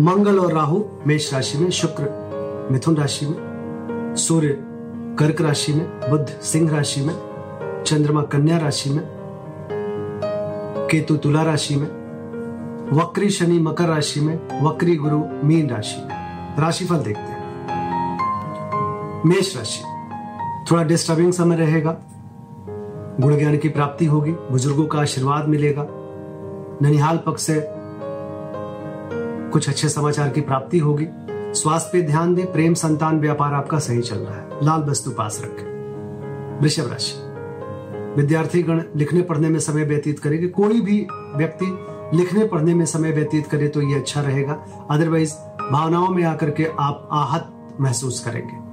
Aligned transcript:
मंगल 0.00 0.38
और 0.38 0.52
राहु, 0.52 0.84
मेष 1.06 1.34
राशि 1.34 1.58
में, 1.58 1.70
शुक्र, 1.70 2.28
मिथुन 2.72 2.96
राशि 2.96 3.26
में, 3.26 3.36
सूर्य, 4.16 4.48
कर्क 5.18 5.40
राशि 5.40 5.72
में, 5.72 6.10
बुध, 6.10 6.26
सिंह 6.26 6.76
राशि 6.76 7.00
में, 7.00 7.14
चंद्रमा, 7.86 8.22
कन्या 8.22 8.58
राशि 8.58 8.90
में, 8.90 9.06
केतु, 10.90 11.16
तुला 11.16 11.42
राशि 11.42 11.76
में, 11.76 11.86
वक्री, 12.92 13.30
शनि, 13.30 13.58
मकर 13.58 13.84
राशि 13.84 14.20
में, 14.20 14.64
वक्री 14.64 14.96
गुरु, 14.96 15.24
मीन 15.44 15.70
राशि 15.70 16.00
में। 16.00 16.18
राशिफल 16.58 16.96
देखते 16.96 17.22
हैं। 17.22 17.38
मेष 19.26 19.56
राशि, 19.56 19.82
थोड़ा 20.70 20.82
डिस्टर्बिंग 20.82 21.32
समय 21.32 21.56
रहेगा। 21.56 21.96
गुण 23.20 23.38
ज्ञान 23.38 23.58
की 23.58 23.68
प्राप्ति 23.68 24.06
होगी, 24.06 24.32
बुज़ुर्गों 24.32 24.86
का 24.86 24.98
आशीर्वाद 24.98 25.48
मिलेगा। 25.48 25.86
ननिहाल 26.82 27.16
पक्ष 27.26 27.42
से 27.42 27.77
कुछ 29.52 29.68
अच्छे 29.68 29.88
समाचार 29.88 30.28
की 30.28 30.40
प्राप्ति 30.40 30.78
होगी। 30.78 31.06
स्वास्थ्य 31.54 31.90
पे 31.92 32.02
ध्यान 32.02 32.34
दें, 32.34 32.52
प्रेम, 32.52 32.74
संतान, 32.74 33.20
व्यापार 33.20 33.54
आपका 33.54 33.78
सही 33.78 34.00
चल 34.00 34.16
रहा 34.16 34.34
है। 34.34 34.64
लाल 34.64 34.80
वस्तु 34.80 35.10
पास 35.10 35.42
रखें। 35.44 35.68
वृषभ 36.62 36.90
राशि। 36.90 37.28
विद्यार्थी 38.20 38.62
गण 38.62 38.82
लिखने 38.96 39.22
पढ़ने 39.22 39.48
में 39.48 39.60
समय 39.60 39.84
व्यतीत 39.84 40.18
करेंगे 40.18 40.46
कोई 40.46 40.80
भी 40.80 41.06
व्यक्ति 41.12 41.78
लिखने 42.16 42.44
पढ़ने 42.44 42.74
में 42.74 42.86
समय 42.86 43.12
व्यतीत 43.12 43.46
करे 43.46 43.68
तो 43.68 43.82
ये 43.82 43.94
अच्छा 43.94 44.20
रहेगा। 44.20 44.86
अदरवाइज़ 44.90 45.34
भावनाओं 45.72 46.08
में 46.08 46.24
आकर 46.24 46.50
के 46.50 46.70
आप 46.80 47.08
आहत 47.12 47.76
महसूस 47.80 48.20
करेंगे। 48.20 48.68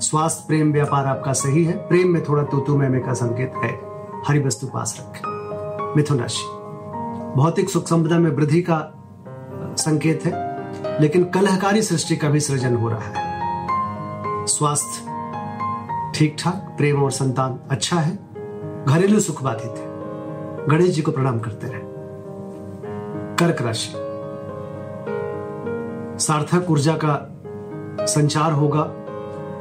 स्वास्थ्य, 0.00 0.44
प्रेम, 0.48 0.72
व्यापार 0.72 1.06
आपका 1.06 1.32
सही 1.32 1.64
है। 1.64 1.88
प्रेम 1.88 2.08
में 2.08 2.24
थोड़ा 2.24 2.42
तूतु 2.42 2.76
मैमे 2.76 3.00
का 3.00 3.12
संकेत 3.12 3.52
है। 3.56 3.80
हरी 4.28 4.38
वस्तु 4.38 4.66
पास 4.66 4.96
रखें। 5.00 5.22
मिथुन 5.96 6.18
राशि। 6.18 6.44
भौतिक 7.36 7.70
सुख 7.70 7.86
संपदा 7.86 8.18
में 8.18 8.30
वृद्धि 8.30 8.62
का 8.62 8.97
संकेत 9.76 10.24
है, 10.26 10.32
लेकिन 11.00 11.24
कलहकारी 11.24 11.82
सृष्टि 11.82 12.16
का 12.16 12.28
भी 12.28 12.40
सृजन 12.40 12.74
हो 12.74 12.88
रहा 12.88 13.00
है। 13.00 14.46
स्वास्थ्य 14.46 15.06
ठीक 16.14 16.36
ठाक 16.38 16.74
प्रेम 16.78 17.02
और 17.02 17.10
संतान 17.10 17.58
अच्छा 17.70 17.96
है, 17.96 18.18
घरेलू 18.84 19.20
सुख 19.20 19.42
बाधित 19.42 19.78
है। 19.78 19.86
गणेश 20.68 20.90
जी 20.90 21.02
को 21.02 21.12
प्रणाम 21.12 21.38
करते 21.38 21.66
रहे। 21.66 21.80
कर्क 23.36 23.62
राशि। 23.62 23.92
सार्थक 26.24 26.70
ऊर्जा 26.70 26.98
का 27.04 27.16
संचार 28.06 28.52
होगा, 28.52 28.84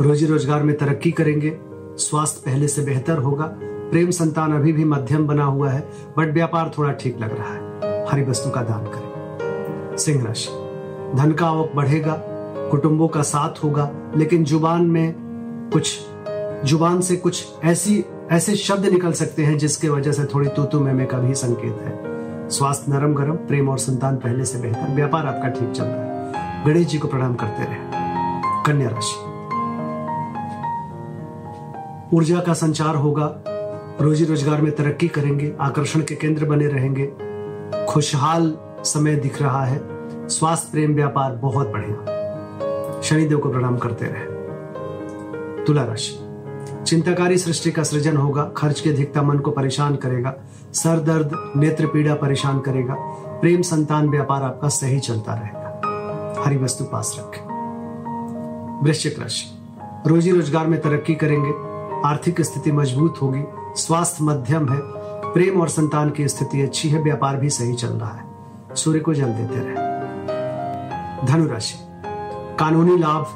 रोजी 0.00 0.26
रोज़गार 0.26 0.62
में 0.62 0.76
तरक्की 0.76 1.10
करेंगे, 1.10 1.58
स्वास्थ्य 1.98 2.42
पहले 2.46 2.68
से 2.68 2.82
बेहतर 2.82 3.18
होगा, 3.18 3.44
प्रेम 3.90 4.10
संतान 4.10 4.52
अभी 4.52 4.72
भी 4.72 4.84
मध्यम 4.84 5.26
बना 5.26 5.44
हुआ 5.44 5.70
है, 5.70 5.88
बट 6.18 6.32
व्यापार 6.32 6.70
थोड़ा 6.78 6.92
ठीक 6.92 7.20
लग 7.20 7.36
रहा 7.38 7.54
है। 7.54 8.06
हरी 8.10 8.22
वस्तु 8.22 8.50
का 8.50 8.62
दान 8.62 8.84
करें। 8.84 9.13
सिंह 9.98 10.26
राशि 10.26 10.48
धन 11.16 11.32
का 11.32 11.46
आवक 11.46 11.72
बढ़ेगा, 11.74 12.20
कुटुंबों 12.70 13.08
का 13.08 13.22
साथ 13.22 13.64
होगा, 13.64 13.90
लेकिन 14.16 14.44
ज़ुबान 14.44 14.82
में 14.82 15.14
कुछ, 15.72 15.98
ज़ुबान 16.64 17.00
से 17.00 17.16
कुछ 17.16 17.46
ऐसी, 17.64 18.04
ऐसे 18.30 18.56
शब्द 18.56 18.86
निकल 18.86 19.12
सकते 19.12 19.44
हैं 19.44 19.58
जिसके 19.58 19.88
वजह 19.88 20.12
से 20.12 20.24
थोड़ी 20.24 20.48
तूतु 20.48 20.80
में 20.80 21.06
का 21.06 21.18
भी 21.18 21.34
संकेत 21.34 21.78
है। 21.80 22.14
स्वास्थ्य 22.48 22.92
नरम 22.92 23.14
गरम, 23.14 23.32
प्रेम 23.32 23.68
और 23.68 23.78
संतान 23.78 24.16
पहले 24.16 24.44
से 24.44 24.58
बेहतर। 24.58 24.94
व्यापार 24.94 25.26
आपका 25.26 25.48
ठीक 25.48 25.70
चल 25.70 25.84
रहा 25.84 26.02
है। 26.02 26.64
गणेश 26.64 26.86
जी 26.86 26.98
को 26.98 27.08
प्रणाम 27.08 27.34
करते 27.34 27.62
रहे। 27.62 27.78
कन्या 28.66 28.88
राशि। 28.88 29.30
ऊर्जा 32.16 32.40
का 32.40 32.54
संचार 32.54 32.96
होगा। 32.96 33.42
रोजी 34.00 34.24
रोज़गार 34.24 34.60
में 34.60 34.72
तरक्की 34.72 35.08
करेंगे, 35.08 35.52
आकर्षण 35.60 36.00
के 36.00 36.14
केंद्र 36.14 36.44
बने 36.44 36.66
रहेंगे। 36.66 37.12
खुशहाल 37.86 38.56
समय 38.84 39.16
दिख 39.16 39.42
रहा 39.42 39.64
है। 39.64 39.80
स्वास्थ्य 40.28 40.68
प्रेम 40.72 40.94
व्यापार 40.94 41.32
बहुत 41.32 41.68
बढ़िया। 41.68 43.00
शनिदेव 43.02 43.38
को 43.38 43.50
प्रणाम 43.50 43.76
करते 43.76 44.06
रहे। 44.06 45.64
तुला 45.64 45.84
राशि 45.84 46.18
चिंताकारी 46.86 47.38
सृष्टि 47.38 47.70
का 47.72 47.82
सृजन 47.82 48.16
होगा। 48.16 48.42
खर्च 48.56 48.80
की 48.80 48.90
अधिकता 48.90 49.22
मन 49.22 49.38
को 49.38 49.50
परेशान 49.50 49.96
करेगा। 49.96 50.34
सर 50.72 50.98
दर्द, 50.98 51.52
नेत्र 51.56 51.86
पीड़ा 51.86 52.14
परेशान 52.14 52.60
करेगा। 52.60 52.94
प्रेम 53.40 53.62
संतान 53.62 54.08
व्यापार 54.08 54.42
आपका 54.42 54.68
सही 54.68 55.00
चलता 55.00 55.34
रहेगा। 55.34 56.42
हरी 56.44 56.56
वस्तु 56.56 56.84
पास 56.84 57.16
रखें। 57.18 58.82
वृश्चिक 58.84 59.18
राशि। 59.18 59.46
रोजी 60.06 60.30
रोज़गार 60.30 60.66
में 60.66 60.80
तरक्की 60.80 61.14
करेंगे। 61.14 61.52
आर्थिक 62.08 62.40
स्थिति 62.40 62.72
मज़बूत 62.72 63.14
होगी। 63.22 63.42
स्वास्थ्य 63.76 64.24
मध्यम 64.24 64.68
है। 64.68 64.78
प्रेम 65.32 65.60
और 65.60 65.68
संतान 65.68 66.10
की 66.10 66.28
स्थिति 66.28 66.62
अच्छी 66.62 66.88
है। 66.88 67.02
व्यापार 67.02 67.36
भी 67.36 67.50
सही 67.50 67.74
चल 67.74 67.88
रहा 67.88 68.10
है। 68.10 68.33
सूर्य 68.76 69.00
को 69.00 69.14
जल 69.14 69.26
देते 69.26 69.54
रहे। 69.54 69.74
धनुराशि, 71.26 71.74
कानूनी 72.58 72.98
लाभ, 72.98 73.26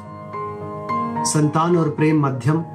संतान 1.25 1.77
और 1.77 1.89
प्रेम 1.89 2.25
मध्यम, 2.25 2.65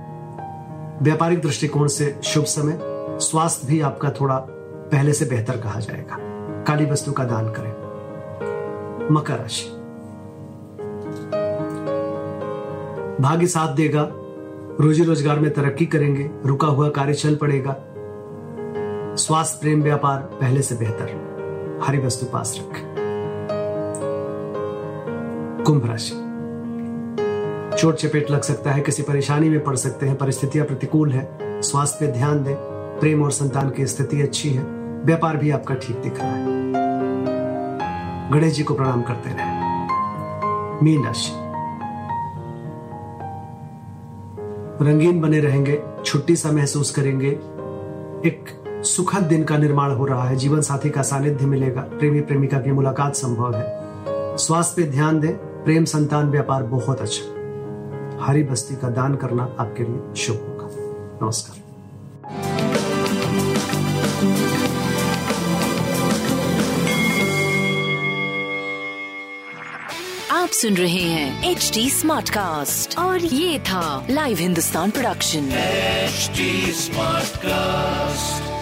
व्यापारिक 1.03 1.43
दृष्टिकोण 1.43 1.87
से 1.87 2.21
शुभ 2.25 2.45
समय, 2.45 2.79
स्वास्थ्य 3.21 3.67
भी 3.67 3.81
आपका 3.81 4.11
थोड़ा 4.11 4.37
पहले 4.93 5.13
से 5.13 5.25
बेहतर 5.25 5.57
कहा 5.57 5.81
जाएगा। 5.81 6.17
काली 6.65 6.87
वस्तु 6.87 7.13
का 7.13 7.25
दान 7.25 7.49
करें। 7.49 7.85
मकर 9.13 9.39
राशि। 9.39 9.69
भाग्य 13.23 13.47
साथ 13.47 13.75
देगा, 13.75 14.09
रोजी 14.81 15.05
रोज़गार 15.05 15.39
में 15.39 15.55
तरक्की 15.55 15.87
करेंगे, 15.87 16.31
रुका 16.47 16.67
हुआ 16.67 16.89
कार्य 16.89 17.15
चल 17.15 17.35
पड़ेगा। 17.35 17.77
स्वास्थ्य, 19.17 19.59
प्रेम, 19.61 19.83
व्यापार 19.83 20.19
पहले 20.19 20.63
से 20.63 20.75
बेहतर। 20.75 21.34
हरी 21.87 21.99
वस्तु 21.99 22.27
पास 22.27 22.61
रख। 22.61 22.81
कुंभ 25.67 25.87
राशि। 25.87 26.25
चोट 27.79 27.95
चपेट 27.95 28.31
लग 28.31 28.43
सकता 28.43 28.71
है, 28.71 28.81
किसी 28.81 29.03
परेशानी 29.03 29.49
में 29.49 29.65
पड़ 29.65 29.77
सकते 29.77 30.07
हैं, 30.07 30.19
परिस्थितियाँ 30.19 30.67
प्रतिकूल 30.67 31.13
है, 31.13 31.39
स्वास्थ्य 31.63 32.07
पे 32.07 32.13
ध्यान 32.13 32.45
दें, 32.45 32.55
प्रेम 33.01 33.23
और 33.23 33.31
संतान 33.31 33.71
की 33.71 33.87
स्थिति 33.87 34.23
अच्छी 34.23 34.51
है, 34.51 34.63
व्यापार 35.05 35.37
भी 35.37 35.51
आपका 35.51 35.75
ठीक 35.75 35.97
दिख 35.97 36.21
रहा 36.21 36.31
है। 36.31 36.47
गणेश 38.31 38.55
जी 38.55 38.63
को 38.63 38.75
प्रणाम 38.75 39.03
करते 39.03 39.31
रहे। 39.31 39.47
मीन 40.85 41.05
राशि। 41.05 41.33
रंगीन 44.85 45.21
बने 45.21 45.41
रहेंगे, 45.41 45.83
छुट्टी 46.05 46.37
सा 46.37 46.51
महसूस 46.51 46.91
करेंगे, 46.91 47.31
एक 48.29 48.64
सुखद 48.85 49.23
दिन 49.23 49.45
का 49.45 49.59
निर्माण 49.59 49.91
हो 49.91 50.05
रहा 50.05 50.29
है। 50.29 50.37
जीवन 50.37 50.61
साथी 50.61 50.91
का 50.91 51.03
सानिध्य 51.03 51.47
मिलेगा। 51.47 51.81
प्रेमी 51.81 52.21
प्रेमिका 52.21 52.59
की 52.59 52.73
मुलाकात 52.73 53.17
संभव 53.17 53.55
है। 53.55 53.65
स्वास्थ्य 54.37 54.83
पे 54.83 54.91
ध्यान 54.91 55.21
दें। 55.21 55.33
प्रेम 55.65 55.85
संतान 55.85 56.31
व्यापार 56.31 56.63
बहुत 56.63 57.01
अच्छा 57.01 58.25
हरी 58.25 58.43
बस्ती 58.43 58.77
का 58.77 58.89
दान 58.89 59.15
करना 59.15 59.57
आपके 59.59 59.83
लिए 59.83 60.15
शुभ 60.15 60.37
होगा। 60.37 60.69
नमस्कार। 61.27 61.61
आप 70.31 70.49
सुन 70.49 70.75
रहे 70.75 71.03
हैं 71.03 71.51
एच 71.51 71.71
डी 71.75 71.91
स्मार्ट 71.91 72.31
कास्ट 72.31 72.99
और 72.99 73.19
ये 73.19 73.59
था 73.59 74.07
live 74.11 74.37
Hindustan 74.39 74.91
production 74.91 75.51
HD 76.09 76.51
Smartcast. 76.81 78.54